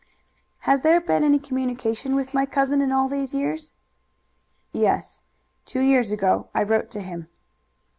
[0.61, 3.71] "Has there been any communication with my cousin in all these years?"
[4.71, 5.21] "Yes;
[5.63, 7.27] two years ago I wrote to him."